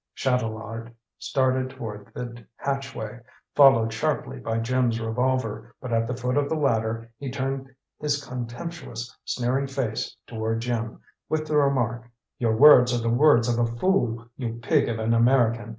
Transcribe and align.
Chatelard 0.15 0.95
started 1.19 1.69
toward 1.69 2.09
the 2.15 2.43
hatchway, 2.55 3.19
followed 3.53 3.93
sharply 3.93 4.39
by 4.39 4.57
Jim's 4.57 4.99
revolver, 4.99 5.75
but 5.79 5.93
at 5.93 6.07
the 6.07 6.15
foot 6.15 6.37
of 6.37 6.49
the 6.49 6.55
ladder 6.55 7.11
he 7.19 7.29
turned 7.29 7.69
his 7.99 8.23
contemptuous, 8.25 9.15
sneering 9.25 9.67
face 9.67 10.17
toward 10.25 10.59
Jim, 10.59 10.99
with 11.29 11.45
the 11.45 11.55
remark: 11.55 12.09
"Your 12.39 12.55
words 12.57 12.91
are 12.99 13.07
the 13.07 13.13
words 13.15 13.47
of 13.47 13.59
a 13.59 13.75
fool, 13.77 14.25
you 14.37 14.53
pig 14.63 14.89
of 14.89 14.97
an 14.97 15.13
American! 15.13 15.69